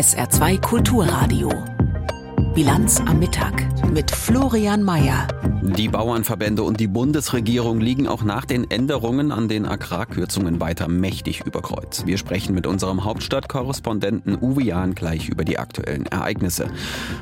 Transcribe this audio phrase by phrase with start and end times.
[0.00, 1.50] SR2 Kulturradio.
[2.54, 5.26] Bilanz am Mittag mit Florian Mayer.
[5.62, 11.44] Die Bauernverbände und die Bundesregierung liegen auch nach den Änderungen an den Agrarkürzungen weiter mächtig
[11.44, 12.06] über Kreuz.
[12.06, 16.70] Wir sprechen mit unserem Hauptstadtkorrespondenten Uwe Jahn gleich über die aktuellen Ereignisse.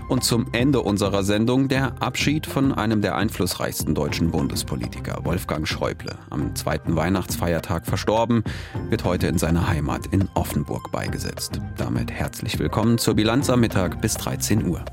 [0.08, 6.16] Und zum Ende unserer Sendung der Abschied von einem der einflussreichsten deutschen Bundespolitiker, Wolfgang Schäuble.
[6.30, 8.44] Am zweiten Weihnachtsfeiertag verstorben,
[8.90, 11.60] wird heute in seiner Heimat in Offenburg beigesetzt.
[11.76, 14.84] Damit herzlich willkommen zur Bilanz am Mittag bis 13 Uhr.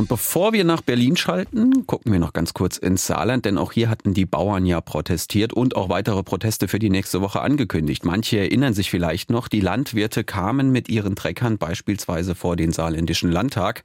[0.00, 3.70] Und bevor wir nach Berlin schalten, gucken wir noch ganz kurz ins Saarland, denn auch
[3.70, 8.06] hier hatten die Bauern ja protestiert und auch weitere Proteste für die nächste Woche angekündigt.
[8.06, 13.30] Manche erinnern sich vielleicht noch, die Landwirte kamen mit ihren Treckern beispielsweise vor den saarländischen
[13.30, 13.82] Landtag,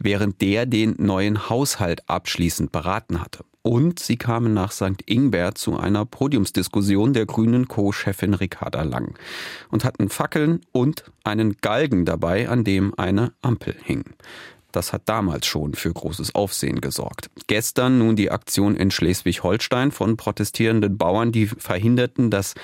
[0.00, 3.44] während der den neuen Haushalt abschließend beraten hatte.
[3.62, 5.02] Und sie kamen nach St.
[5.06, 9.16] Ingbert zu einer Podiumsdiskussion der grünen Co-Chefin Ricarda Lang
[9.70, 14.04] und hatten Fackeln und einen Galgen dabei, an dem eine Ampel hing.
[14.74, 17.30] Das hat damals schon für großes Aufsehen gesorgt.
[17.46, 22.54] Gestern nun die Aktion in Schleswig-Holstein von protestierenden Bauern, die verhinderten, dass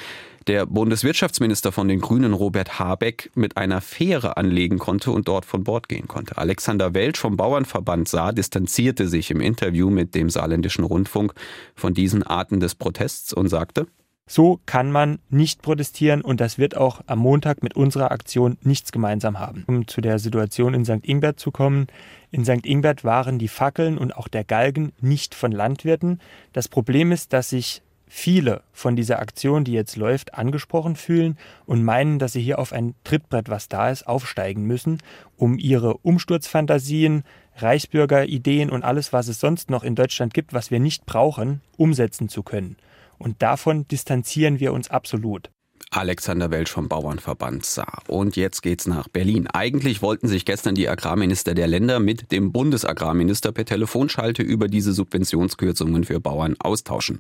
[0.49, 5.63] der Bundeswirtschaftsminister von den Grünen, Robert Habeck, mit einer Fähre anlegen konnte und dort von
[5.63, 6.37] Bord gehen konnte.
[6.39, 11.35] Alexander Welsch vom Bauernverband Saar distanzierte sich im Interview mit dem saarländischen Rundfunk
[11.77, 13.87] von diesen Arten des Protests und sagte,
[14.31, 18.93] so kann man nicht protestieren und das wird auch am Montag mit unserer Aktion nichts
[18.93, 19.65] gemeinsam haben.
[19.67, 21.01] Um zu der Situation in St.
[21.03, 21.89] Ingbert zu kommen.
[22.31, 22.65] In St.
[22.65, 26.21] Ingbert waren die Fackeln und auch der Galgen nicht von Landwirten.
[26.53, 31.83] Das Problem ist, dass sich viele von dieser Aktion, die jetzt läuft, angesprochen fühlen und
[31.83, 34.99] meinen, dass sie hier auf ein Trittbrett, was da ist, aufsteigen müssen,
[35.39, 37.25] um ihre Umsturzfantasien,
[37.57, 42.29] Reichsbürgerideen und alles, was es sonst noch in Deutschland gibt, was wir nicht brauchen, umsetzen
[42.29, 42.77] zu können.
[43.21, 45.51] Und davon distanzieren wir uns absolut.
[45.93, 48.05] Alexander Welsch vom Bauernverband Saar.
[48.07, 49.49] Und jetzt geht's nach Berlin.
[49.49, 54.93] Eigentlich wollten sich gestern die Agrarminister der Länder mit dem Bundesagrarminister per Telefonschalte über diese
[54.93, 57.19] Subventionskürzungen für Bauern austauschen.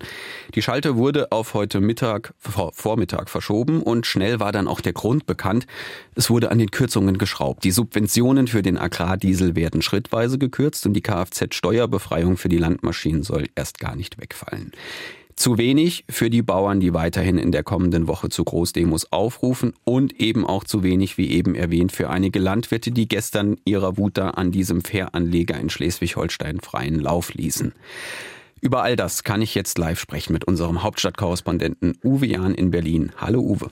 [0.54, 5.26] Die Schalte wurde auf heute Mittag, Vormittag verschoben und schnell war dann auch der Grund
[5.26, 5.66] bekannt.
[6.14, 7.64] Es wurde an den Kürzungen geschraubt.
[7.64, 13.48] Die Subventionen für den Agrardiesel werden schrittweise gekürzt und die Kfz-Steuerbefreiung für die Landmaschinen soll
[13.56, 14.70] erst gar nicht wegfallen.
[15.40, 20.20] Zu wenig für die Bauern, die weiterhin in der kommenden Woche zu Großdemos aufrufen und
[20.20, 24.32] eben auch zu wenig, wie eben erwähnt, für einige Landwirte, die gestern ihrer Wut da
[24.32, 27.72] an diesem Fähranleger in Schleswig-Holstein freien Lauf ließen.
[28.60, 33.12] Über all das kann ich jetzt live sprechen mit unserem Hauptstadtkorrespondenten Uwe Jahn in Berlin.
[33.16, 33.70] Hallo Uwe.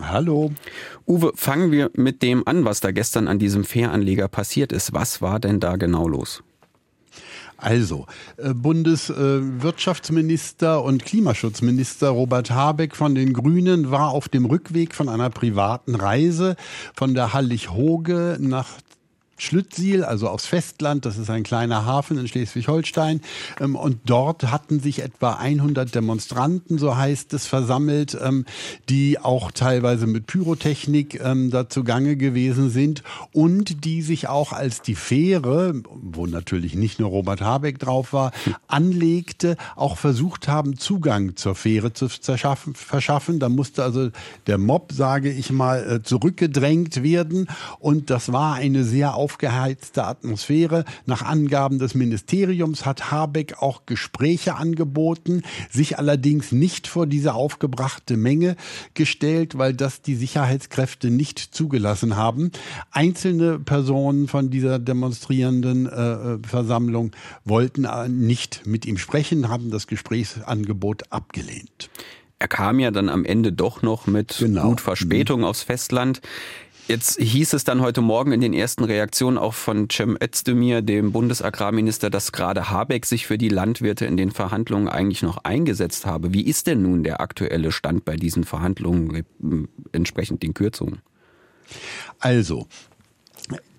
[0.00, 0.50] Hallo.
[1.06, 4.92] Uwe, fangen wir mit dem an, was da gestern an diesem Fähranleger passiert ist.
[4.92, 6.42] Was war denn da genau los?
[7.62, 8.06] Also,
[8.38, 15.30] äh, Bundeswirtschaftsminister und Klimaschutzminister Robert Habeck von den Grünen war auf dem Rückweg von einer
[15.30, 16.56] privaten Reise
[16.96, 18.80] von der Hallig-Hoge nach
[19.42, 21.04] Schlüttsiel, also aufs Festland.
[21.04, 23.20] Das ist ein kleiner Hafen in Schleswig-Holstein.
[23.60, 28.44] Ähm, und dort hatten sich etwa 100 Demonstranten, so heißt es, versammelt, ähm,
[28.88, 33.02] die auch teilweise mit Pyrotechnik ähm, dazu gange gewesen sind
[33.32, 38.32] und die sich auch als die Fähre, wo natürlich nicht nur Robert Habeck drauf war,
[38.68, 43.38] anlegte, auch versucht haben, Zugang zur Fähre zu verschaffen.
[43.38, 44.10] Da musste also
[44.46, 47.48] der Mob, sage ich mal, äh, zurückgedrängt werden.
[47.78, 50.84] Und das war eine sehr auf aufgeheizte Atmosphäre.
[51.06, 58.18] Nach Angaben des Ministeriums hat Habeck auch Gespräche angeboten, sich allerdings nicht vor diese aufgebrachte
[58.18, 58.56] Menge
[58.92, 62.50] gestellt, weil das die Sicherheitskräfte nicht zugelassen haben.
[62.90, 67.12] Einzelne Personen von dieser demonstrierenden äh, Versammlung
[67.46, 71.88] wollten äh, nicht mit ihm sprechen, haben das Gesprächsangebot abgelehnt.
[72.38, 74.68] Er kam ja dann am Ende doch noch mit genau.
[74.68, 76.20] gut Verspätung aufs Festland.
[76.88, 81.12] Jetzt hieß es dann heute Morgen in den ersten Reaktionen auch von Cem Özdemir, dem
[81.12, 86.34] Bundesagrarminister, dass gerade Habeck sich für die Landwirte in den Verhandlungen eigentlich noch eingesetzt habe.
[86.34, 89.22] Wie ist denn nun der aktuelle Stand bei diesen Verhandlungen äh,
[89.92, 91.02] entsprechend den Kürzungen?
[92.18, 92.66] Also,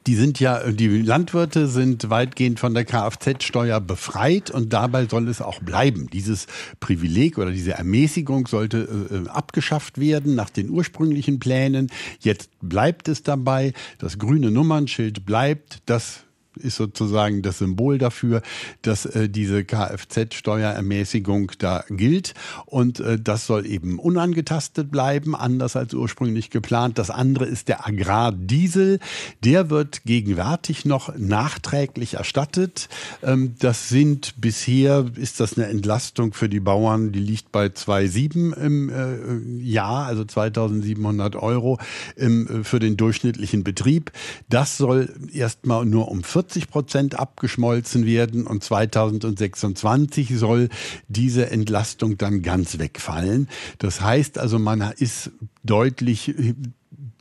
[0.07, 5.41] die sind ja, die Landwirte sind weitgehend von der Kfz-Steuer befreit und dabei soll es
[5.41, 6.09] auch bleiben.
[6.11, 6.47] Dieses
[6.79, 11.89] Privileg oder diese Ermäßigung sollte äh, abgeschafft werden nach den ursprünglichen Plänen.
[12.19, 13.73] Jetzt bleibt es dabei.
[13.97, 15.79] Das grüne Nummernschild bleibt.
[15.85, 16.23] Das
[16.57, 18.41] ist sozusagen das Symbol dafür,
[18.81, 22.33] dass äh, diese Kfz-Steuerermäßigung da gilt.
[22.65, 26.97] Und äh, das soll eben unangetastet bleiben, anders als ursprünglich geplant.
[26.97, 28.99] Das andere ist der Agrardiesel.
[29.43, 32.89] Der wird gegenwärtig noch nachträglich erstattet.
[33.23, 38.55] Ähm, das sind bisher, ist das eine Entlastung für die Bauern, die liegt bei 2,7
[38.55, 41.79] im äh, Jahr, also 2700 Euro
[42.15, 44.11] im, äh, für den durchschnittlichen Betrieb.
[44.49, 50.67] Das soll erstmal nur um 40 40 Prozent abgeschmolzen werden und 2026 soll
[51.07, 53.47] diese Entlastung dann ganz wegfallen.
[53.77, 55.31] Das heißt also, man ist
[55.63, 56.35] deutlich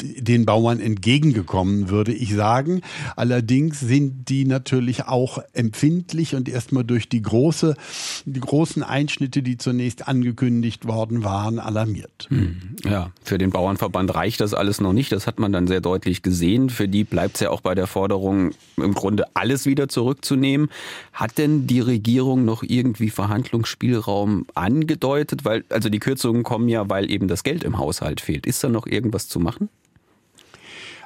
[0.00, 2.82] den Bauern entgegengekommen, würde ich sagen.
[3.16, 7.76] Allerdings sind die natürlich auch empfindlich und erstmal durch die große,
[8.24, 12.26] die großen Einschnitte, die zunächst angekündigt worden waren, alarmiert.
[12.28, 15.12] Hm, ja, für den Bauernverband reicht das alles noch nicht.
[15.12, 16.70] Das hat man dann sehr deutlich gesehen.
[16.70, 20.68] Für die bleibt es ja auch bei der Forderung, im Grunde alles wieder zurückzunehmen.
[21.12, 25.44] Hat denn die Regierung noch irgendwie Verhandlungsspielraum angedeutet?
[25.44, 28.46] Weil, also die Kürzungen kommen ja, weil eben das Geld im Haushalt fehlt.
[28.46, 29.68] Ist da noch irgendwas zu machen?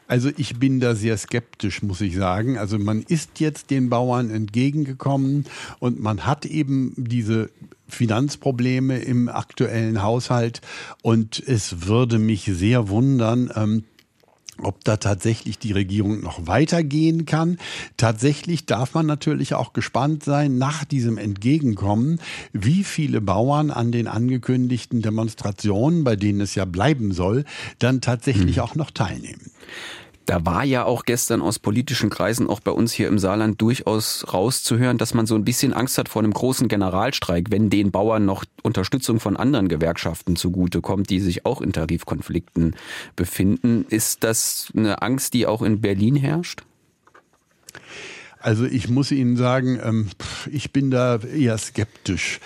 [0.08, 2.58] Also ich bin da sehr skeptisch, muss ich sagen.
[2.58, 5.47] Also man ist jetzt den Bauern entgegengekommen
[5.79, 7.50] und man hat eben diese
[7.88, 10.61] Finanzprobleme im aktuellen Haushalt
[11.03, 13.85] und es würde mich sehr wundern, ähm,
[14.62, 17.58] ob da tatsächlich die Regierung noch weitergehen kann.
[17.97, 22.20] Tatsächlich darf man natürlich auch gespannt sein nach diesem Entgegenkommen,
[22.53, 27.44] wie viele Bauern an den angekündigten Demonstrationen, bei denen es ja bleiben soll,
[27.79, 28.62] dann tatsächlich hm.
[28.62, 29.50] auch noch teilnehmen.
[30.26, 34.26] Da war ja auch gestern aus politischen Kreisen, auch bei uns hier im Saarland, durchaus
[34.32, 38.25] rauszuhören, dass man so ein bisschen Angst hat vor einem großen Generalstreik, wenn den Bauern
[38.25, 42.75] noch Unterstützung von anderen Gewerkschaften zugutekommt, die sich auch in Tarifkonflikten
[43.14, 43.87] befinden.
[43.88, 46.64] Ist das eine Angst, die auch in Berlin herrscht?
[48.40, 50.08] Also ich muss Ihnen sagen, ähm,
[50.50, 52.38] ich bin da eher skeptisch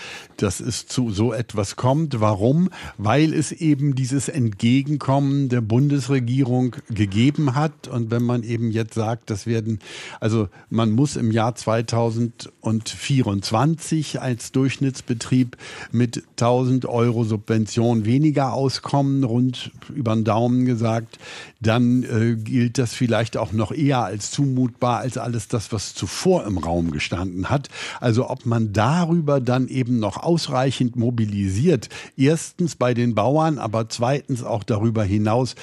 [0.43, 2.21] dass es zu so etwas kommt.
[2.21, 2.71] Warum?
[2.99, 7.87] Weil es eben dieses Entgegenkommen der Bundesregierung gegeben hat.
[7.89, 9.79] Und wenn man eben jetzt sagt, das werden,
[10.21, 15.57] also man muss im Jahr 2024 als Durchschnittsbetrieb
[15.93, 21.19] mit 1000 Euro Subvention weniger auskommen, rund über den Daumen gesagt,
[21.61, 26.47] dann äh, gilt das vielleicht auch noch eher als zumutbar als alles das, was zuvor
[26.47, 27.69] im Raum gestanden hat.
[28.01, 31.88] Also ob man darüber dann eben noch ausreichend mobilisiert.
[32.17, 35.56] Erstens bei den Bauern, aber zweitens auch darüber hinaus.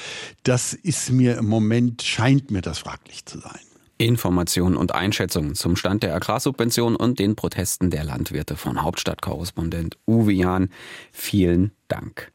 [0.43, 3.61] Das ist mir im Moment, scheint mir das fraglich zu sein.
[3.97, 10.33] Informationen und Einschätzungen zum Stand der Agrarsubvention und den Protesten der Landwirte von Hauptstadtkorrespondent Uwe
[10.33, 10.69] Jahn.
[11.13, 12.33] Vielen Dank.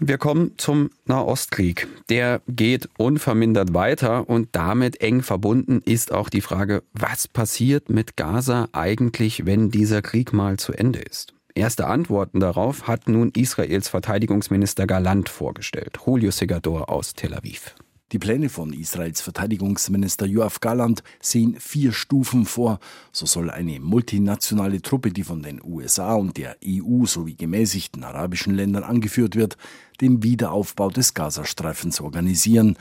[0.00, 1.88] Wir kommen zum Nahostkrieg.
[2.08, 8.16] Der geht unvermindert weiter und damit eng verbunden ist auch die Frage, was passiert mit
[8.16, 11.34] Gaza eigentlich, wenn dieser Krieg mal zu Ende ist?
[11.54, 15.98] Erste Antworten darauf hat nun Israels Verteidigungsminister Galant vorgestellt.
[16.06, 17.74] Julio Segador aus Tel Aviv.
[18.10, 22.80] Die Pläne von Israels Verteidigungsminister Joachim Galland sehen vier Stufen vor.
[23.12, 28.54] So soll eine multinationale Truppe, die von den USA und der EU sowie gemäßigten arabischen
[28.54, 29.58] Ländern angeführt wird,
[30.00, 32.78] den Wiederaufbau des Gazastreifens organisieren.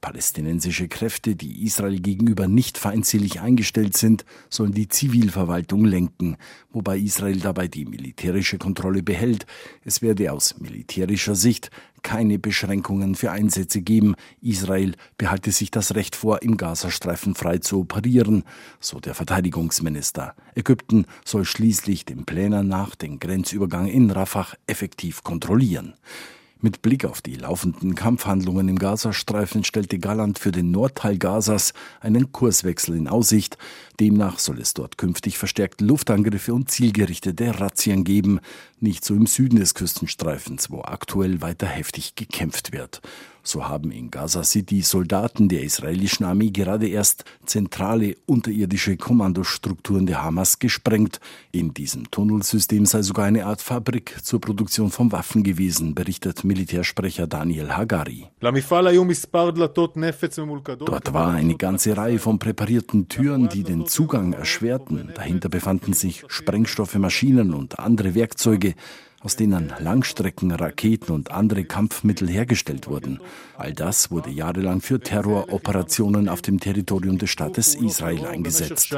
[0.00, 6.36] Palästinensische Kräfte, die Israel gegenüber nicht feindselig eingestellt sind, sollen die Zivilverwaltung lenken,
[6.70, 9.46] wobei Israel dabei die militärische Kontrolle behält.
[9.84, 11.70] Es werde aus militärischer Sicht
[12.02, 14.14] keine Beschränkungen für Einsätze geben.
[14.40, 18.44] Israel behalte sich das Recht vor, im Gazastreifen frei zu operieren,
[18.80, 20.34] so der Verteidigungsminister.
[20.54, 25.94] Ägypten soll schließlich den Plänen nach den Grenzübergang in Rafah effektiv kontrollieren.
[26.62, 32.32] Mit Blick auf die laufenden Kampfhandlungen im Gazastreifen stellte Galland für den Nordteil Gazas einen
[32.32, 33.56] Kurswechsel in Aussicht.
[33.98, 38.40] Demnach soll es dort künftig verstärkte Luftangriffe und zielgerichtete Razzien geben,
[38.78, 43.00] nicht so im Süden des Küstenstreifens, wo aktuell weiter heftig gekämpft wird.
[43.42, 50.22] So haben in Gaza City Soldaten der israelischen Armee gerade erst zentrale unterirdische Kommandostrukturen der
[50.22, 51.20] Hamas gesprengt.
[51.52, 57.26] In diesem Tunnelsystem sei sogar eine Art Fabrik zur Produktion von Waffen gewesen, berichtet Militärsprecher
[57.26, 58.26] Daniel Hagari.
[58.40, 58.54] Dort
[61.14, 65.10] war eine ganze Reihe von präparierten Türen, die den Zugang erschwerten.
[65.14, 68.74] Dahinter befanden sich Sprengstoffe, Maschinen und andere Werkzeuge
[69.20, 73.20] aus denen Langstrecken, Raketen und andere Kampfmittel hergestellt wurden.
[73.56, 78.90] All das wurde jahrelang für Terroroperationen auf dem Territorium des Staates Israel eingesetzt.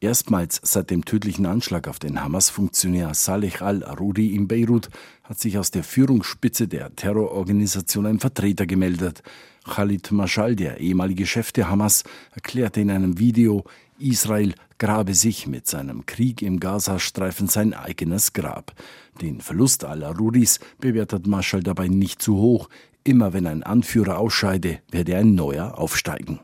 [0.00, 4.88] Erstmals seit dem tödlichen Anschlag auf den Hamas-Funktionär Saleh al-Aruri in Beirut
[5.22, 9.22] hat sich aus der Führungsspitze der Terrororganisation ein Vertreter gemeldet.
[9.68, 12.02] Khalid Mashal, der ehemalige Chef der Hamas,
[12.34, 13.64] erklärte in einem Video,
[13.98, 18.72] Israel grabe sich mit seinem Krieg im Gazastreifen sein eigenes Grab.
[19.20, 22.68] Den Verlust aller Rudis bewertet Marschall dabei nicht zu hoch.
[23.04, 26.40] Immer wenn ein Anführer ausscheide, werde ein neuer aufsteigen.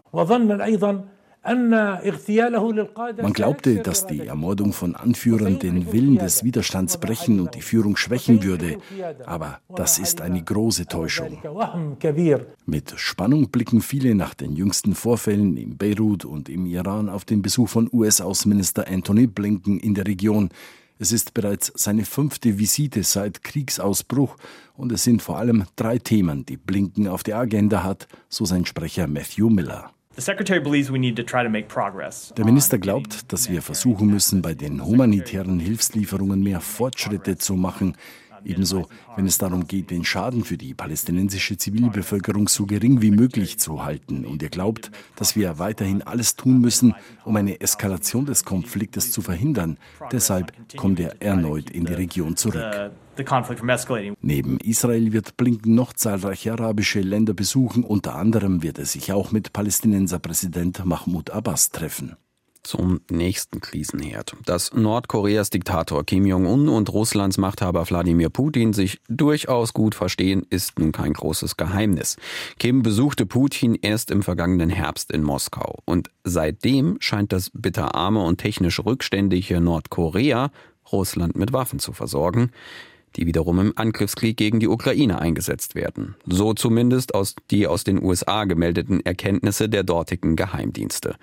[1.46, 7.96] Man glaubte, dass die Ermordung von Anführern den Willen des Widerstands brechen und die Führung
[7.96, 8.78] schwächen würde.
[9.26, 11.38] Aber das ist eine große Täuschung.
[12.66, 17.42] Mit Spannung blicken viele nach den jüngsten Vorfällen in Beirut und im Iran auf den
[17.42, 20.48] Besuch von US-Außenminister Anthony Blinken in der Region.
[20.98, 24.36] Es ist bereits seine fünfte Visite seit Kriegsausbruch
[24.76, 28.64] und es sind vor allem drei Themen, die Blinken auf der Agenda hat, so sein
[28.64, 29.93] Sprecher Matthew Miller.
[32.36, 37.96] Der Minister glaubt, dass wir versuchen müssen, bei den humanitären Hilfslieferungen mehr Fortschritte zu machen.
[38.44, 38.86] Ebenso,
[39.16, 43.84] wenn es darum geht, den Schaden für die palästinensische Zivilbevölkerung so gering wie möglich zu
[43.84, 44.24] halten.
[44.24, 49.22] Und er glaubt, dass wir weiterhin alles tun müssen, um eine Eskalation des Konfliktes zu
[49.22, 49.78] verhindern.
[50.12, 52.90] Deshalb kommt er erneut in die Region zurück.
[54.20, 57.84] Neben Israel wird Blinken noch zahlreiche arabische Länder besuchen.
[57.84, 62.16] Unter anderem wird er sich auch mit Palästinenser Präsident Mahmoud Abbas treffen
[62.64, 64.34] zum nächsten Krisenherd.
[64.44, 70.78] Dass Nordkoreas Diktator Kim Jong-un und Russlands Machthaber Wladimir Putin sich durchaus gut verstehen, ist
[70.78, 72.16] nun kein großes Geheimnis.
[72.58, 75.78] Kim besuchte Putin erst im vergangenen Herbst in Moskau.
[75.84, 80.50] Und seitdem scheint das bitterarme und technisch rückständige Nordkorea
[80.90, 82.50] Russland mit Waffen zu versorgen
[83.16, 86.16] die wiederum im Angriffskrieg gegen die Ukraine eingesetzt werden.
[86.26, 91.16] So zumindest aus die aus den USA gemeldeten Erkenntnisse der dortigen Geheimdienste.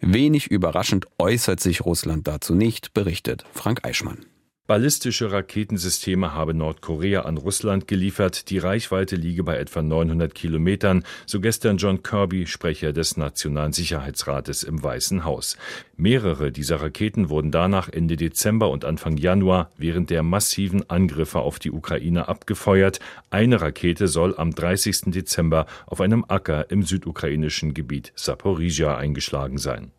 [0.00, 4.26] Wenig überraschend äußert sich Russland dazu nicht, berichtet Frank Eichmann.
[4.66, 8.48] Ballistische Raketensysteme habe Nordkorea an Russland geliefert.
[8.48, 14.62] Die Reichweite liege bei etwa 900 Kilometern, so gestern John Kirby, Sprecher des Nationalen Sicherheitsrates
[14.62, 15.58] im Weißen Haus.
[15.98, 21.58] Mehrere dieser Raketen wurden danach Ende Dezember und Anfang Januar während der massiven Angriffe auf
[21.58, 23.00] die Ukraine abgefeuert.
[23.28, 25.12] Eine Rakete soll am 30.
[25.12, 29.92] Dezember auf einem Acker im südukrainischen Gebiet Saporizhia eingeschlagen sein.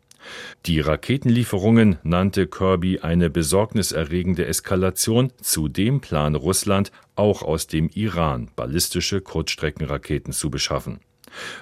[0.66, 5.32] Die Raketenlieferungen nannte Kirby eine besorgniserregende Eskalation.
[5.40, 11.00] Zudem plane Russland, auch aus dem Iran ballistische Kurzstreckenraketen zu beschaffen.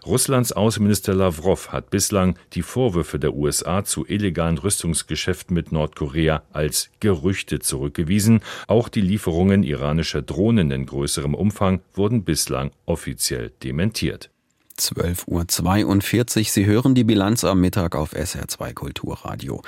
[0.06, 6.90] Russlands Außenminister Lavrov hat bislang die Vorwürfe der USA zu illegalen Rüstungsgeschäften mit Nordkorea als
[7.00, 8.40] Gerüchte zurückgewiesen.
[8.66, 14.30] Auch die Lieferungen iranischer Drohnen in größerem Umfang wurden bislang offiziell dementiert.
[14.78, 16.44] 12.42 Uhr.
[16.44, 19.62] Sie hören die Bilanz am Mittag auf SR2 Kulturradio.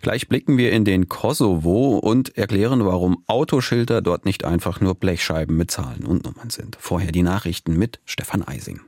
[0.00, 5.56] Gleich blicken wir in den Kosovo und erklären, warum Autoschilder dort nicht einfach nur Blechscheiben
[5.56, 6.76] mit Zahlen und Nummern sind.
[6.78, 8.80] Vorher die Nachrichten mit Stefan Eising.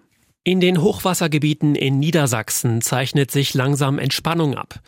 [0.45, 4.81] In den Hochwassergebieten in Niedersachsen zeichnet sich langsam Entspannung ab.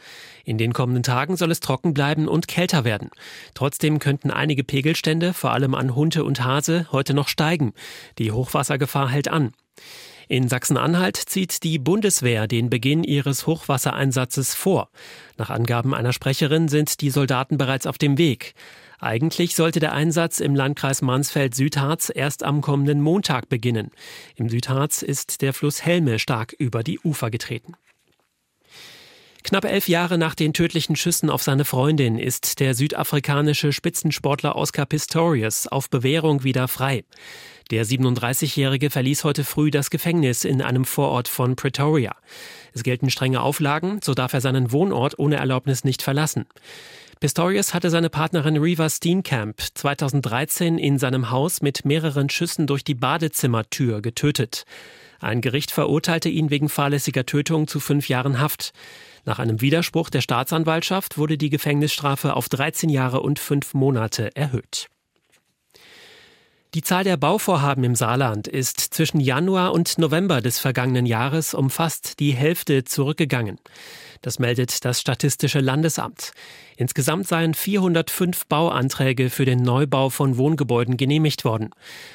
[0.45, 3.11] In den kommenden Tagen soll es trocken bleiben und kälter werden.
[3.55, 7.73] Trotzdem könnten einige Pegelstände, vor allem an Hunte und Hase, heute noch steigen.
[8.19, 9.53] Die Hochwassergefahr hält an.
[10.29, 14.89] In Sachsen-Anhalt zieht die Bundeswehr den Beginn ihres Hochwassereinsatzes vor.
[15.37, 18.55] Nach Angaben einer Sprecherin sind die Soldaten bereits auf dem Weg.
[19.01, 23.91] Eigentlich sollte der Einsatz im Landkreis Mansfeld-Südharz erst am kommenden Montag beginnen.
[24.37, 27.75] Im Südharz ist der Fluss Helme stark über die Ufer getreten.
[29.45, 34.87] Knapp elf Jahre nach den tödlichen Schüssen auf seine Freundin ist der südafrikanische Spitzensportler Oscar
[34.87, 37.05] Pistorius auf Bewährung wieder frei.
[37.71, 42.17] Der 37-Jährige verließ heute früh das Gefängnis in einem Vorort von Pretoria.
[42.73, 46.47] Es gelten strenge Auflagen, so darf er seinen Wohnort ohne Erlaubnis nicht verlassen.
[47.21, 52.95] Pistorius hatte seine Partnerin Reva Steenkamp 2013 in seinem Haus mit mehreren Schüssen durch die
[52.95, 54.65] Badezimmertür getötet.
[55.21, 58.73] Ein Gericht verurteilte ihn wegen fahrlässiger Tötung zu fünf Jahren Haft.
[59.25, 64.89] Nach einem Widerspruch der Staatsanwaltschaft wurde die Gefängnisstrafe auf 13 Jahre und fünf Monate erhöht.
[66.75, 71.71] Die Zahl der Bauvorhaben im Saarland ist zwischen Januar und November des vergangenen Jahres um
[71.71, 73.61] fast die Hälfte zurückgegangen.
[74.23, 76.33] Das meldet das Statistische Landesamt.
[76.77, 81.71] Insgesamt seien 405 Bauanträge für den Neubau von Wohngebäuden genehmigt worden.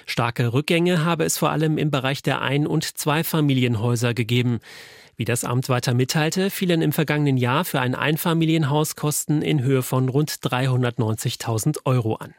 [0.06, 4.60] Starke Rückgänge habe es vor allem im Bereich der Ein- und Zweifamilienhäuser gegeben.
[5.19, 9.83] Wie das Amt weiter mitteilte, fielen im vergangenen Jahr für ein Einfamilienhaus Kosten in Höhe
[9.83, 12.33] von rund 390.000 Euro an.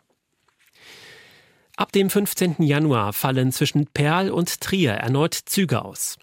[1.76, 2.56] Ab dem 15.
[2.60, 6.16] Januar fallen zwischen Perl und Trier erneut Züge aus.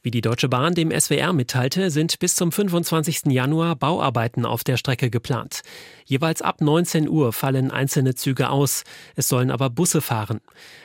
[0.00, 3.26] Wie die Deutsche Bahn dem SWR mitteilte, sind bis zum 25.
[3.26, 5.60] Januar Bauarbeiten auf der Strecke geplant.
[6.06, 8.84] Jeweils ab 19 Uhr fallen einzelne Züge aus.
[9.14, 10.40] Es sollen aber Busse fahren.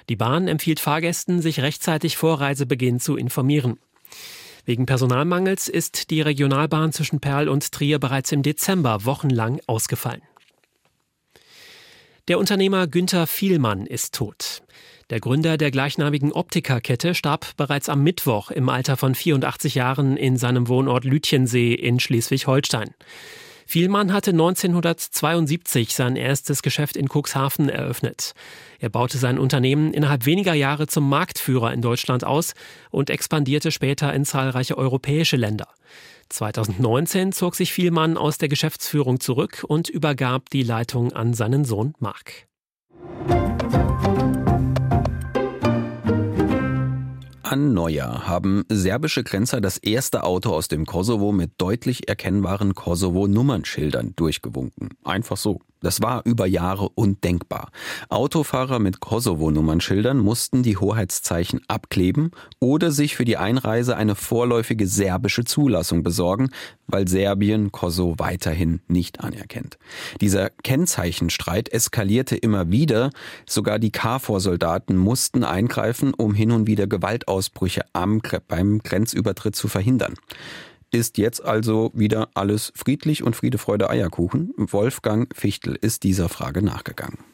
[0.09, 3.79] Die Bahn empfiehlt Fahrgästen, sich rechtzeitig vor Reisebeginn zu informieren.
[4.65, 10.21] Wegen Personalmangels ist die Regionalbahn zwischen Perl und Trier bereits im Dezember wochenlang ausgefallen.
[12.29, 14.63] Der Unternehmer Günther Vielmann ist tot.
[15.09, 20.37] Der Gründer der gleichnamigen Optikerkette starb bereits am Mittwoch im Alter von 84 Jahren in
[20.37, 22.95] seinem Wohnort Lütjensee in Schleswig-Holstein.
[23.65, 28.33] Vielmann hatte 1972 sein erstes Geschäft in Cuxhaven eröffnet.
[28.79, 32.53] Er baute sein Unternehmen innerhalb weniger Jahre zum Marktführer in Deutschland aus
[32.91, 35.67] und expandierte später in zahlreiche europäische Länder.
[36.29, 41.93] 2019 zog sich Vielmann aus der Geschäftsführung zurück und übergab die Leitung an seinen Sohn
[41.99, 42.47] Mark.
[47.43, 54.13] An Neujahr haben serbische Grenzer das erste Auto aus dem Kosovo mit deutlich erkennbaren Kosovo-Nummernschildern
[54.15, 54.91] durchgewunken.
[55.03, 55.59] Einfach so.
[55.83, 57.69] Das war über Jahre undenkbar.
[58.09, 65.43] Autofahrer mit Kosovo-Nummernschildern mussten die Hoheitszeichen abkleben oder sich für die Einreise eine vorläufige serbische
[65.43, 66.49] Zulassung besorgen,
[66.87, 69.77] weil Serbien Kosovo weiterhin nicht anerkennt.
[70.21, 73.09] Dieser Kennzeichenstreit eskalierte immer wieder.
[73.45, 80.13] Sogar die KFOR-Soldaten mussten eingreifen, um hin und wieder Gewaltausbrüche am, beim Grenzübertritt zu verhindern
[80.93, 84.53] ist jetzt also wieder alles friedlich und Friede, Freude, Eierkuchen.
[84.57, 87.32] Wolfgang Fichtel ist dieser Frage nachgegangen.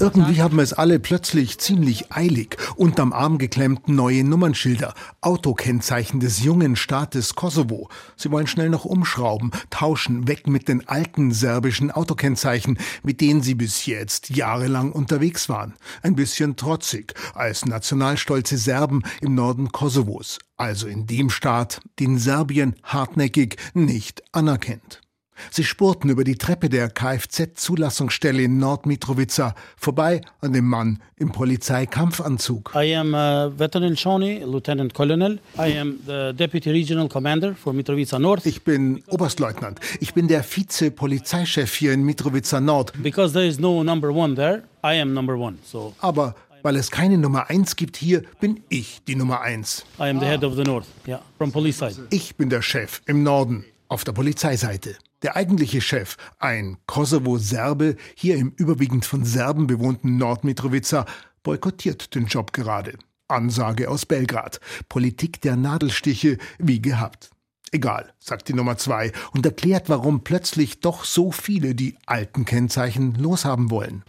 [0.00, 2.56] Irgendwie haben es alle plötzlich ziemlich eilig.
[2.74, 7.88] Unterm Arm geklemmt neue Nummernschilder, Autokennzeichen des jungen Staates Kosovo.
[8.16, 13.54] Sie wollen schnell noch umschrauben, tauschen, weg mit den alten serbischen Autokennzeichen, mit denen sie
[13.54, 15.74] bis jetzt jahrelang unterwegs waren.
[16.02, 22.74] Ein bisschen trotzig, als nationalstolze Serben im Norden Kosovos, also in dem Staat, den Serbien
[22.82, 25.01] hartnäckig nicht anerkennt.
[25.50, 32.72] Sie spurten über die Treppe der Kfz-Zulassungsstelle in Nordmitrovica vorbei an dem Mann im Polizeikampfanzug.
[32.74, 35.38] I am uh, Veteran Shawnee, Lieutenant Colonel.
[35.56, 38.46] I am the Deputy Regional Commander for Mitrovica North.
[38.46, 39.80] Ich bin Oberstleutnant.
[40.00, 42.92] Ich bin der Vize-Polizeichef hier in Mitrovica Nord.
[43.02, 45.58] Because there is no number one there, I am number one.
[45.64, 45.94] So.
[46.00, 49.84] Aber weil es keine Nummer 1 gibt hier, bin ich die Nummer 1.
[49.98, 51.96] I am the head of the North, yeah, from police side.
[52.10, 54.96] Ich bin der Chef im Norden, auf der Polizeiseite.
[55.22, 61.06] Der eigentliche Chef, ein Kosovo-Serbe, hier im überwiegend von Serben bewohnten Nordmitrovica,
[61.44, 62.98] boykottiert den Job gerade.
[63.28, 64.60] Ansage aus Belgrad.
[64.88, 67.30] Politik der Nadelstiche wie gehabt.
[67.74, 73.14] Egal, sagt die Nummer zwei und erklärt, warum plötzlich doch so viele die alten Kennzeichen
[73.14, 74.02] loshaben wollen.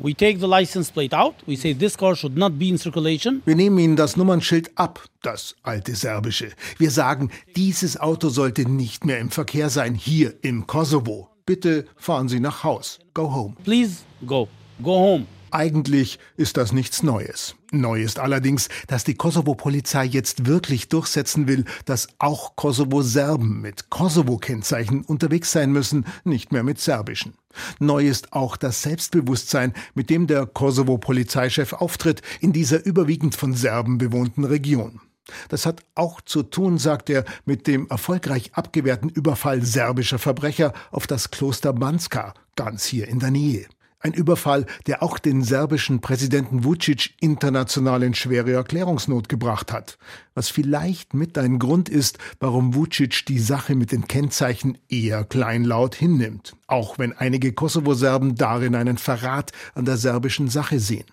[3.45, 6.51] Wir nehmen ihnen das Nummernschild ab, das alte serbische.
[6.77, 11.29] Wir sagen, dieses Auto sollte nicht mehr im Verkehr sein, hier im Kosovo.
[11.45, 12.99] Bitte fahren Sie nach Haus.
[13.13, 13.55] Go home.
[13.63, 14.49] Please go.
[14.81, 15.25] Go home.
[15.53, 17.55] Eigentlich ist das nichts Neues.
[17.71, 25.03] Neu ist allerdings, dass die Kosovo-Polizei jetzt wirklich durchsetzen will, dass auch Kosovo-Serben mit Kosovo-Kennzeichen
[25.03, 27.35] unterwegs sein müssen, nicht mehr mit serbischen.
[27.77, 33.99] Neu ist auch das Selbstbewusstsein, mit dem der Kosovo-Polizeichef auftritt in dieser überwiegend von Serben
[33.99, 35.01] bewohnten Region.
[35.49, 41.05] Das hat auch zu tun, sagt er, mit dem erfolgreich abgewehrten Überfall serbischer Verbrecher auf
[41.05, 43.67] das Kloster Banska, ganz hier in der Nähe.
[44.05, 49.97] Ein Überfall, der auch den serbischen Präsidenten Vucic international in schwere Erklärungsnot gebracht hat.
[50.33, 55.95] Was vielleicht mit ein Grund ist, warum Vucic die Sache mit den Kennzeichen eher kleinlaut
[55.95, 56.53] hinnimmt.
[56.67, 61.05] Auch wenn einige Kosovo-Serben darin einen Verrat an der serbischen Sache sehen.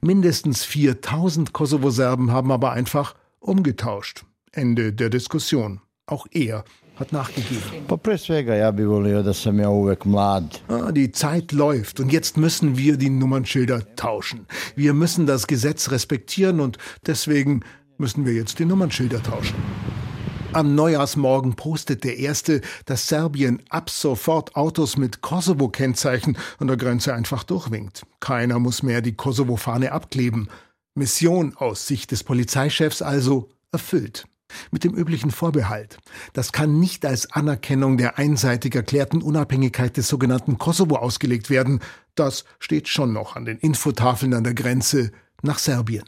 [0.00, 4.24] Mindestens 4000 Kosovo-Serben haben aber einfach umgetauscht.
[4.50, 5.82] Ende der Diskussion.
[6.06, 6.64] Auch er
[7.00, 7.86] hat nachgegeben.
[10.68, 14.46] Ah, die Zeit läuft und jetzt müssen wir die Nummernschilder tauschen.
[14.76, 17.62] Wir müssen das Gesetz respektieren und deswegen
[17.98, 19.56] müssen wir jetzt die Nummernschilder tauschen.
[20.52, 27.14] Am Neujahrsmorgen postet der Erste, dass Serbien ab sofort Autos mit Kosovo-Kennzeichen an der Grenze
[27.14, 28.02] einfach durchwinkt.
[28.18, 30.48] Keiner muss mehr die Kosovo-Fahne abkleben.
[30.94, 34.24] Mission aus Sicht des Polizeichefs also erfüllt.
[34.70, 35.98] Mit dem üblichen Vorbehalt.
[36.32, 41.80] Das kann nicht als Anerkennung der einseitig erklärten Unabhängigkeit des sogenannten Kosovo ausgelegt werden.
[42.14, 46.04] Das steht schon noch an den Infotafeln an der Grenze nach Serbien.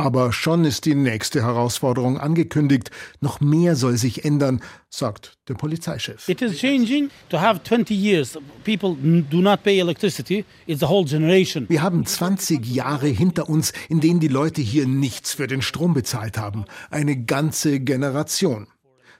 [0.00, 2.90] Aber schon ist die nächste Herausforderung angekündigt.
[3.20, 6.26] Noch mehr soll sich ändern, sagt der Polizeichef.
[6.26, 7.10] It is changing.
[7.28, 8.96] To have 20 years people
[9.30, 11.66] do not pay electricity, it's a whole generation.
[11.68, 15.92] Wir haben 20 Jahre hinter uns, in denen die Leute hier nichts für den Strom
[15.92, 16.64] bezahlt haben.
[16.90, 18.68] Eine ganze Generation.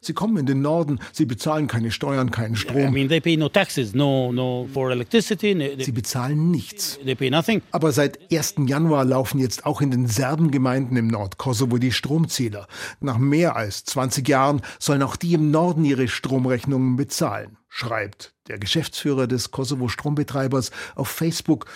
[0.03, 2.89] Sie kommen in den Norden, sie bezahlen keine Steuern, keinen Strom.
[2.89, 5.77] I mean, they pay no taxes, no, no for electricity.
[5.79, 6.99] Sie bezahlen nichts.
[7.05, 7.61] They pay nothing.
[7.71, 8.55] Aber seit 1.
[8.67, 12.67] Januar laufen jetzt auch in den Serbengemeinden im Nordkosovo die Stromzähler.
[13.01, 18.59] Nach mehr als 20 Jahren sollen auch die im Norden ihre Stromrechnungen bezahlen, schreibt der
[18.59, 21.67] Geschäftsführer des Kosovo Strombetreibers auf Facebook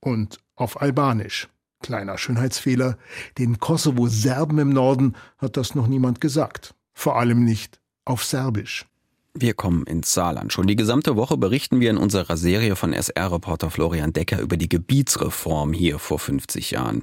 [0.00, 1.48] und auf Albanisch.
[1.82, 2.96] Kleiner Schönheitsfehler.
[3.38, 6.76] Den Kosovo-Serben im Norden hat das noch niemand gesagt.
[6.94, 8.86] Vor allem nicht auf Serbisch.
[9.34, 10.52] Wir kommen ins Saarland.
[10.52, 14.68] Schon die gesamte Woche berichten wir in unserer Serie von SR-Reporter Florian Decker über die
[14.68, 17.02] Gebietsreform hier vor 50 Jahren.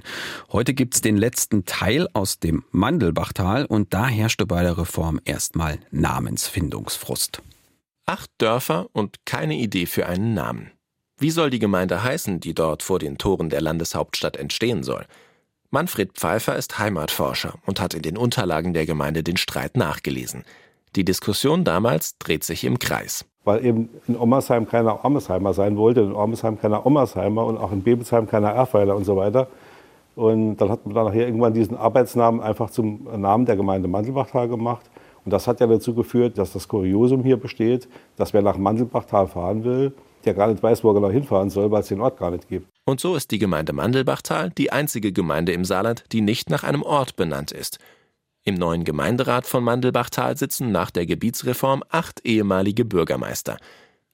[0.52, 5.80] Heute gibt's den letzten Teil aus dem Mandelbachtal und da herrschte bei der Reform erstmal
[5.90, 7.42] Namensfindungsfrust.
[8.06, 10.70] Acht Dörfer und keine Idee für einen Namen.
[11.18, 15.04] Wie soll die Gemeinde heißen, die dort vor den Toren der Landeshauptstadt entstehen soll?
[15.72, 20.42] Manfred Pfeiffer ist Heimatforscher und hat in den Unterlagen der Gemeinde den Streit nachgelesen.
[20.96, 23.24] Die Diskussion damals dreht sich im Kreis.
[23.44, 27.84] Weil eben in Ommersheim keiner Ommersheimer sein wollte, in Ommersheim keiner Ommersheimer und auch in
[27.84, 29.46] Bebelsheim keiner Erfweiler und so weiter.
[30.16, 34.48] Und dann hat man dann nachher irgendwann diesen Arbeitsnamen einfach zum Namen der Gemeinde Mandelbachtal
[34.48, 34.90] gemacht.
[35.24, 39.28] Und das hat ja dazu geführt, dass das Kuriosum hier besteht, dass wer nach Mandelbachtal
[39.28, 39.92] fahren will,
[40.24, 42.48] der gar nicht weiß, wo er genau hinfahren soll, weil es den Ort gar nicht
[42.48, 42.68] gibt.
[42.84, 46.82] Und so ist die Gemeinde Mandelbachtal die einzige Gemeinde im Saarland, die nicht nach einem
[46.82, 47.78] Ort benannt ist.
[48.42, 53.58] Im neuen Gemeinderat von Mandelbachtal sitzen nach der Gebietsreform acht ehemalige Bürgermeister.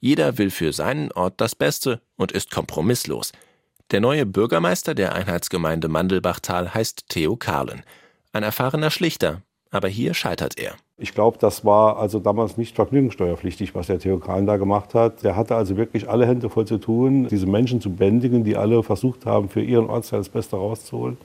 [0.01, 3.33] Jeder will für seinen Ort das Beste und ist kompromisslos.
[3.93, 7.83] Der neue Bürgermeister der Einheitsgemeinde Mandelbachtal heißt Theo Karlen.
[8.33, 9.43] Ein erfahrener Schlichter,
[9.77, 10.75] aber hier scheitert er.
[10.99, 15.23] Ich glaube, das war also damals nicht vergnügungssteuerpflichtig, was der Theo Kahn da gemacht hat.
[15.23, 18.83] Der hatte also wirklich alle Hände voll zu tun, diese Menschen zu bändigen, die alle
[18.83, 21.19] versucht haben, für ihren Ortsteil das Beste rauszuholen.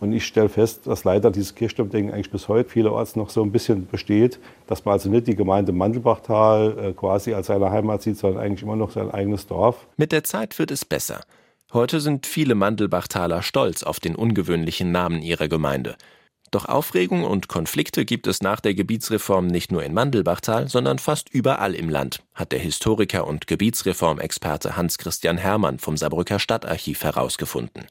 [0.00, 3.52] Und ich stelle fest, dass leider dieses Kirchturmdenken eigentlich bis heute vielerorts noch so ein
[3.52, 8.18] bisschen besteht, dass man also nicht die Gemeinde Mandelbachtal äh, quasi als seine Heimat sieht,
[8.18, 9.86] sondern eigentlich immer noch sein eigenes Dorf.
[9.96, 11.20] Mit der Zeit wird es besser.
[11.72, 15.96] Heute sind viele Mandelbachtaler stolz auf den ungewöhnlichen Namen ihrer Gemeinde.
[16.54, 21.28] Doch Aufregung und Konflikte gibt es nach der Gebietsreform nicht nur in Mandelbachtal, sondern fast
[21.28, 27.86] überall im Land, hat der Historiker und Gebietsreformexperte Hans-Christian Hermann vom Saarbrücker Stadtarchiv herausgefunden.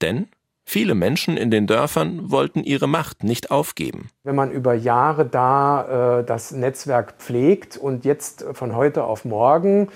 [0.00, 0.28] Denn
[0.66, 4.08] Viele Menschen in den Dörfern wollten ihre Macht nicht aufgeben.
[4.22, 9.88] Wenn man über Jahre da äh, das Netzwerk pflegt und jetzt von heute auf morgen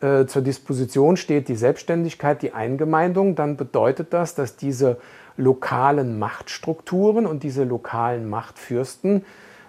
[0.00, 4.98] äh, zur Disposition steht die Selbstständigkeit, die Eingemeindung, dann bedeutet das, dass diese
[5.36, 9.24] lokalen Machtstrukturen und diese lokalen Machtfürsten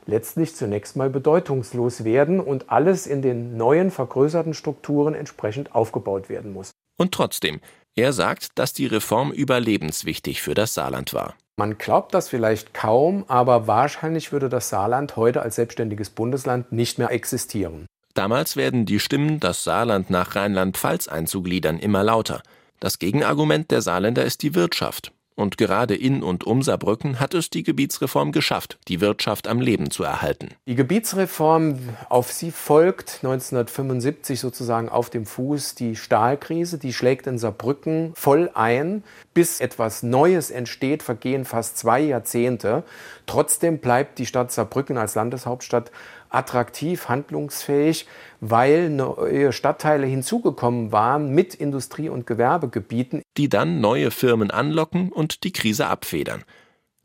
[0.06, 6.54] letztlich zunächst mal bedeutungslos werden und alles in den neuen vergrößerten Strukturen entsprechend aufgebaut werden
[6.54, 6.72] muss.
[6.98, 7.60] Und trotzdem,
[7.96, 11.36] er sagt, dass die Reform überlebenswichtig für das Saarland war.
[11.56, 16.98] Man glaubt das vielleicht kaum, aber wahrscheinlich würde das Saarland heute als selbstständiges Bundesland nicht
[16.98, 17.86] mehr existieren.
[18.16, 22.42] Damals werden die Stimmen, das Saarland nach Rheinland-Pfalz einzugliedern, immer lauter.
[22.80, 25.12] Das Gegenargument der Saarländer ist die Wirtschaft.
[25.36, 29.90] Und gerade in und um Saarbrücken hat es die Gebietsreform geschafft, die Wirtschaft am Leben
[29.90, 30.50] zu erhalten.
[30.68, 37.38] Die Gebietsreform, auf sie folgt 1975 sozusagen auf dem Fuß die Stahlkrise, die schlägt in
[37.38, 39.04] Saarbrücken voll ein.
[39.34, 42.84] Bis etwas Neues entsteht, vergehen fast zwei Jahrzehnte.
[43.26, 45.92] Trotzdem bleibt die Stadt Saarbrücken als Landeshauptstadt
[46.34, 48.08] attraktiv, handlungsfähig,
[48.42, 53.22] weil neue Stadtteile hinzugekommen waren mit Industrie- und Gewerbegebieten.
[53.38, 56.44] Die dann neue Firmen anlocken und die Krise abfedern.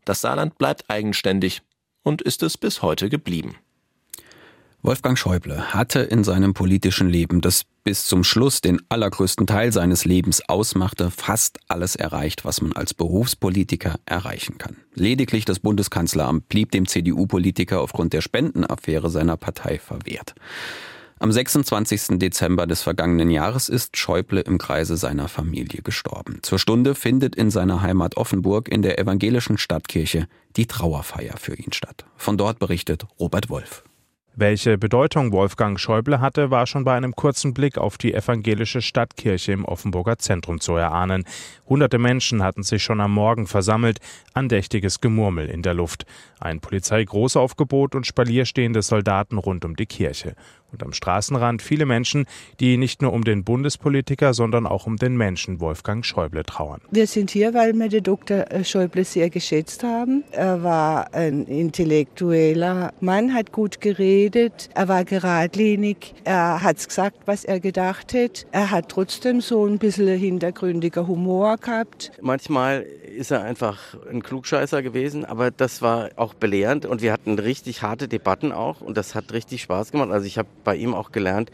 [0.05, 1.63] Das Saarland bleibt eigenständig
[2.03, 3.57] und ist es bis heute geblieben.
[4.89, 10.07] Wolfgang Schäuble hatte in seinem politischen Leben, das bis zum Schluss den allergrößten Teil seines
[10.07, 14.79] Lebens ausmachte, fast alles erreicht, was man als Berufspolitiker erreichen kann.
[14.95, 20.35] Lediglich das Bundeskanzleramt blieb dem CDU-Politiker aufgrund der Spendenaffäre seiner Partei verwehrt.
[21.19, 22.19] Am 26.
[22.19, 26.39] Dezember des vergangenen Jahres ist Schäuble im Kreise seiner Familie gestorben.
[26.41, 31.75] Zur Stunde findet in seiner Heimat Offenburg in der evangelischen Stadtkirche die Trauerfeier für ihn
[31.75, 32.07] statt.
[32.17, 33.85] Von dort berichtet Robert Wolf.
[34.41, 39.51] Welche Bedeutung Wolfgang Schäuble hatte, war schon bei einem kurzen Blick auf die evangelische Stadtkirche
[39.51, 41.25] im Offenburger Zentrum zu erahnen.
[41.69, 43.99] Hunderte Menschen hatten sich schon am Morgen versammelt,
[44.35, 46.07] andächtiges Gemurmel in der Luft.
[46.39, 50.37] Ein Polizeigroßaufgebot und spalierstehende Soldaten rund um die Kirche.
[50.73, 52.27] Und am Straßenrand viele Menschen,
[52.61, 56.81] die nicht nur um den Bundespolitiker, sondern auch um den Menschen Wolfgang Schäuble trauern.
[56.91, 58.45] Wir sind hier, weil wir den Dr.
[58.65, 60.25] Schäuble sehr geschätzt haben.
[60.33, 67.45] Er war ein intellektueller Mann, hat gut geredet, er war geradlinig, er hat gesagt, was
[67.45, 68.47] er gedacht hat.
[68.53, 72.13] Er hat trotzdem so ein bisschen hintergründiger Humor gehabt.
[72.21, 72.87] Manchmal
[73.19, 77.83] ist er einfach ein Klugscheißer gewesen, aber das war auch belehrend und wir hatten richtig
[77.83, 80.11] harte Debatten auch und das hat richtig Spaß gemacht.
[80.11, 81.51] Also ich habe bei ihm auch gelernt,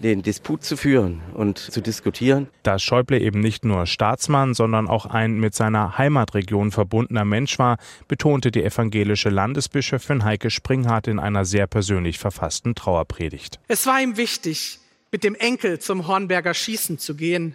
[0.00, 2.48] den Disput zu führen und zu diskutieren.
[2.62, 7.76] Dass Schäuble eben nicht nur Staatsmann, sondern auch ein mit seiner Heimatregion verbundener Mensch war,
[8.08, 13.60] betonte die evangelische Landesbischöfin Heike Springhardt in einer sehr persönlich verfassten Trauerpredigt.
[13.68, 14.78] Es war ihm wichtig,
[15.12, 17.54] mit dem Enkel zum Hornberger Schießen zu gehen.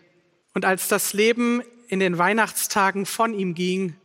[0.54, 3.95] Und als das Leben in den Weihnachtstagen von ihm ging,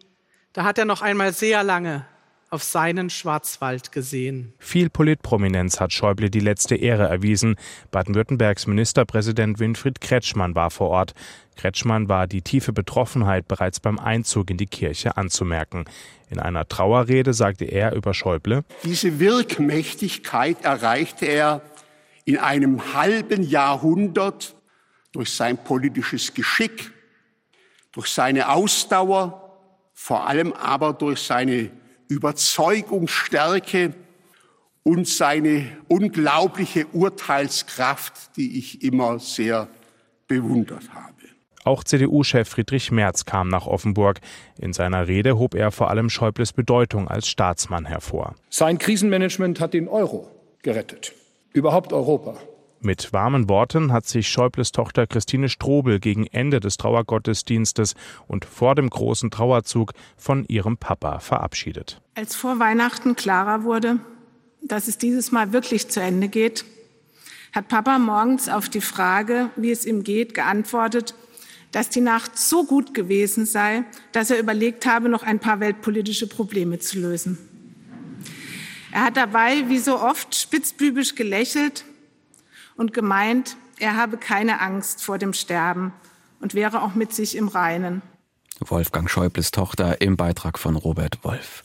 [0.54, 2.06] da hat er noch einmal sehr lange
[2.54, 4.54] auf seinen Schwarzwald gesehen.
[4.58, 7.56] Viel Politprominenz hat Schäuble die letzte Ehre erwiesen.
[7.90, 11.14] Baden-Württembergs Ministerpräsident Winfried Kretschmann war vor Ort.
[11.56, 15.84] Kretschmann war die tiefe Betroffenheit bereits beim Einzug in die Kirche anzumerken.
[16.30, 21.60] In einer Trauerrede sagte er über Schäuble: Diese Wirkmächtigkeit erreichte er
[22.24, 24.54] in einem halben Jahrhundert
[25.12, 26.92] durch sein politisches Geschick,
[27.92, 29.58] durch seine Ausdauer,
[29.92, 31.70] vor allem aber durch seine
[32.08, 33.94] Überzeugungsstärke
[34.82, 39.68] und seine unglaubliche Urteilskraft, die ich immer sehr
[40.28, 41.14] bewundert habe.
[41.64, 44.20] Auch CDU-Chef Friedrich Merz kam nach Offenburg.
[44.58, 48.34] In seiner Rede hob er vor allem Schäubles Bedeutung als Staatsmann hervor.
[48.50, 50.30] Sein Krisenmanagement hat den Euro
[50.62, 51.14] gerettet,
[51.54, 52.36] überhaupt Europa.
[52.84, 57.94] Mit warmen Worten hat sich Schäubles Tochter Christine Strobel gegen Ende des Trauergottesdienstes
[58.28, 62.02] und vor dem großen Trauerzug von ihrem Papa verabschiedet.
[62.14, 64.00] Als vor Weihnachten klarer wurde,
[64.60, 66.66] dass es dieses Mal wirklich zu Ende geht,
[67.54, 71.14] hat Papa morgens auf die Frage, wie es ihm geht, geantwortet,
[71.72, 76.26] dass die Nacht so gut gewesen sei, dass er überlegt habe, noch ein paar weltpolitische
[76.26, 77.38] Probleme zu lösen.
[78.92, 81.86] Er hat dabei, wie so oft, spitzbübisch gelächelt
[82.76, 85.92] und gemeint, er habe keine Angst vor dem Sterben
[86.40, 88.02] und wäre auch mit sich im Reinen.
[88.60, 91.64] Wolfgang Schäubles Tochter im Beitrag von Robert Wolf.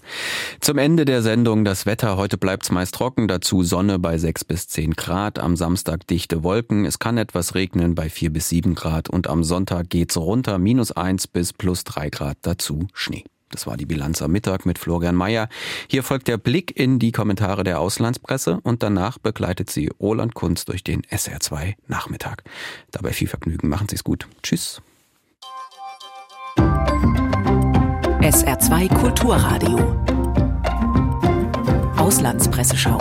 [0.59, 2.17] Zum Ende der Sendung das Wetter.
[2.17, 5.37] Heute bleibt's meist trocken, dazu Sonne bei 6 bis 10 Grad.
[5.37, 6.85] Am Samstag dichte Wolken.
[6.85, 9.09] Es kann etwas regnen bei 4 bis 7 Grad.
[9.09, 13.25] Und am Sonntag geht's runter, minus 1 bis plus 3 Grad, dazu Schnee.
[13.49, 15.49] Das war die Bilanz am Mittag mit Florian Mayer.
[15.87, 20.65] Hier folgt der Blick in die Kommentare der Auslandspresse und danach begleitet sie Roland Kunz
[20.65, 22.43] durch den SR2 Nachmittag.
[22.91, 23.69] Dabei viel Vergnügen.
[23.69, 24.27] Machen Sie es gut.
[24.43, 24.81] Tschüss.
[28.21, 29.77] SR2 Kulturradio.
[31.97, 32.99] Auslandspresseschau.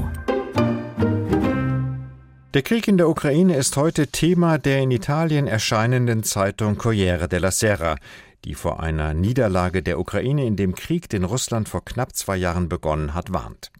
[2.54, 7.50] Der Krieg in der Ukraine ist heute Thema der in Italien erscheinenden Zeitung Corriere della
[7.50, 7.96] Sera
[8.44, 12.68] die vor einer Niederlage der Ukraine in dem Krieg, den Russland vor knapp zwei Jahren
[12.68, 13.70] begonnen hat, warnt.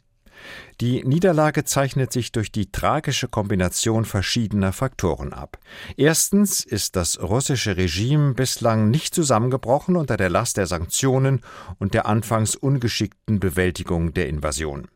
[0.81, 5.59] Die Niederlage zeichnet sich durch die tragische Kombination verschiedener Faktoren ab.
[5.97, 11.41] Erstens ist das russische Regime bislang nicht zusammengebrochen unter der Last der Sanktionen
[11.79, 14.89] und der anfangs ungeschickten Bewältigung der Invasion.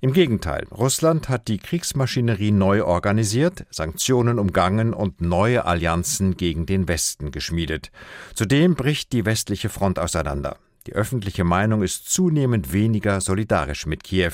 [0.00, 6.88] Im Gegenteil, Russland hat die Kriegsmaschinerie neu organisiert, Sanktionen umgangen und neue Allianzen gegen den
[6.88, 7.90] Westen geschmiedet.
[8.34, 10.56] Zudem bricht die westliche Front auseinander.
[10.86, 14.32] Die öffentliche Meinung ist zunehmend weniger solidarisch mit Kiew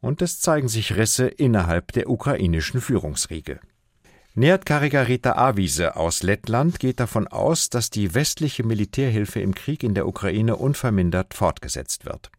[0.00, 3.60] und es zeigen sich Risse innerhalb der ukrainischen Führungsriege.
[4.36, 9.94] Neert Karigarita Avise aus Lettland geht davon aus, dass die westliche Militärhilfe im Krieg in
[9.94, 12.32] der Ukraine unvermindert fortgesetzt wird.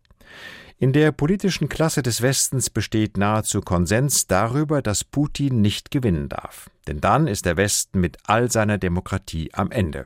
[0.77, 6.69] In der politischen Klasse des Westens besteht nahezu Konsens darüber, dass Putin nicht gewinnen darf.
[6.87, 10.05] Denn dann ist der Westen mit all seiner Demokratie am Ende.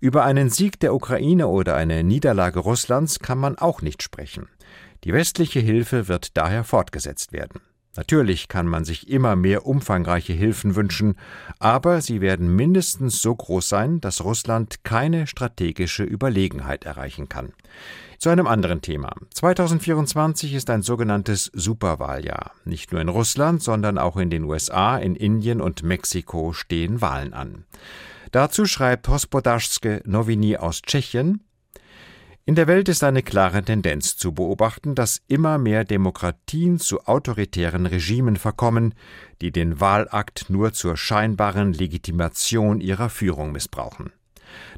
[0.00, 4.48] Über einen Sieg der Ukraine oder eine Niederlage Russlands kann man auch nicht sprechen.
[5.04, 7.60] Die westliche Hilfe wird daher fortgesetzt werden.
[7.94, 11.16] Natürlich kann man sich immer mehr umfangreiche Hilfen wünschen,
[11.58, 17.52] aber sie werden mindestens so groß sein, dass Russland keine strategische Überlegenheit erreichen kann.
[18.16, 19.14] Zu einem anderen Thema.
[19.34, 22.52] 2024 ist ein sogenanntes Superwahljahr.
[22.64, 27.34] Nicht nur in Russland, sondern auch in den USA, in Indien und Mexiko stehen Wahlen
[27.34, 27.64] an.
[28.30, 31.42] Dazu schreibt Hospodarske Novini aus Tschechien,
[32.44, 37.86] in der Welt ist eine klare Tendenz zu beobachten, dass immer mehr Demokratien zu autoritären
[37.86, 38.94] Regimen verkommen,
[39.40, 44.12] die den Wahlakt nur zur scheinbaren Legitimation ihrer Führung missbrauchen.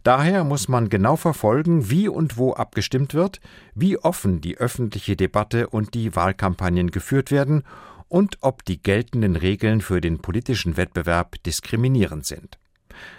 [0.02, 3.40] Daher muss man genau verfolgen, wie und wo abgestimmt wird,
[3.74, 7.64] wie offen die öffentliche Debatte und die Wahlkampagnen geführt werden
[8.08, 12.58] und ob die geltenden Regeln für den politischen Wettbewerb diskriminierend sind.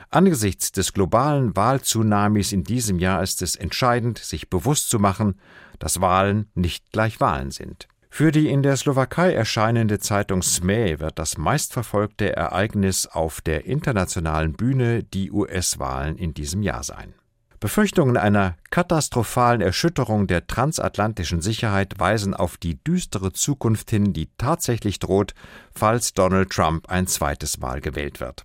[0.10, 5.40] Angesichts des globalen Wahltsunamis in diesem Jahr ist es entscheidend, sich bewusst zu machen,
[5.80, 7.88] dass Wahlen nicht gleich Wahlen sind.
[8.10, 14.54] Für die in der Slowakei erscheinende Zeitung SME wird das meistverfolgte Ereignis auf der internationalen
[14.54, 17.14] Bühne die US-Wahlen in diesem Jahr sein.
[17.60, 25.00] Befürchtungen einer katastrophalen Erschütterung der transatlantischen Sicherheit weisen auf die düstere Zukunft hin, die tatsächlich
[25.00, 25.34] droht,
[25.74, 28.44] falls Donald Trump ein zweites Mal gewählt wird.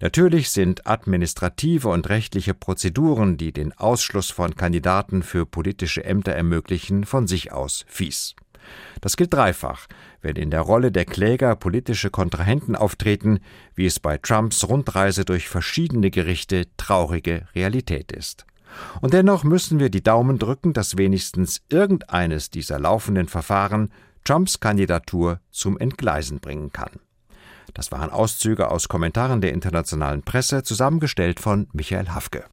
[0.00, 7.04] Natürlich sind administrative und rechtliche Prozeduren, die den Ausschluss von Kandidaten für politische Ämter ermöglichen,
[7.04, 8.34] von sich aus fies.
[9.00, 9.86] Das gilt dreifach,
[10.20, 13.40] wenn in der Rolle der Kläger politische Kontrahenten auftreten,
[13.74, 18.46] wie es bei Trumps Rundreise durch verschiedene Gerichte traurige Realität ist.
[19.00, 23.90] Und dennoch müssen wir die Daumen drücken, dass wenigstens irgendeines dieser laufenden Verfahren
[24.24, 27.00] Trumps Kandidatur zum Entgleisen bringen kann.
[27.74, 32.44] Das waren Auszüge aus Kommentaren der internationalen Presse, zusammengestellt von Michael Hafke.